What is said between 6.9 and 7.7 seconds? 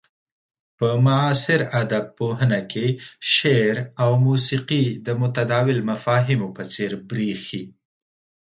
بريښي.